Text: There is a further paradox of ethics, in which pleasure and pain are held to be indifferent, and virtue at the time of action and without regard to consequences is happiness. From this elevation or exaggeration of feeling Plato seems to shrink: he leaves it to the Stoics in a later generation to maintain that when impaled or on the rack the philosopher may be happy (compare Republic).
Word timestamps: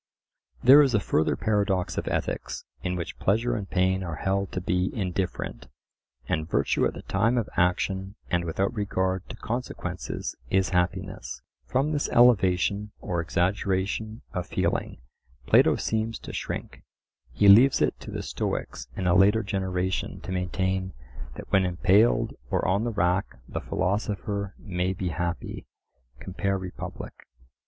There 0.63 0.81
is 0.81 0.95
a 0.95 0.99
further 0.99 1.35
paradox 1.35 1.95
of 1.95 2.07
ethics, 2.07 2.65
in 2.81 2.95
which 2.95 3.19
pleasure 3.19 3.55
and 3.55 3.69
pain 3.69 4.01
are 4.03 4.15
held 4.15 4.51
to 4.53 4.59
be 4.59 4.89
indifferent, 4.95 5.67
and 6.27 6.49
virtue 6.49 6.87
at 6.87 6.95
the 6.95 7.03
time 7.03 7.37
of 7.37 7.47
action 7.55 8.15
and 8.27 8.43
without 8.43 8.73
regard 8.73 9.29
to 9.29 9.35
consequences 9.35 10.35
is 10.49 10.69
happiness. 10.69 11.43
From 11.67 11.91
this 11.91 12.09
elevation 12.09 12.91
or 12.99 13.21
exaggeration 13.21 14.23
of 14.33 14.47
feeling 14.47 14.97
Plato 15.45 15.75
seems 15.75 16.17
to 16.21 16.33
shrink: 16.33 16.81
he 17.31 17.47
leaves 17.47 17.79
it 17.79 17.99
to 17.99 18.09
the 18.09 18.23
Stoics 18.23 18.87
in 18.97 19.05
a 19.05 19.13
later 19.13 19.43
generation 19.43 20.19
to 20.21 20.31
maintain 20.31 20.93
that 21.35 21.51
when 21.51 21.63
impaled 21.63 22.33
or 22.49 22.67
on 22.67 22.85
the 22.85 22.91
rack 22.91 23.35
the 23.47 23.61
philosopher 23.61 24.55
may 24.57 24.93
be 24.93 25.09
happy 25.09 25.67
(compare 26.19 26.57
Republic). 26.57 27.13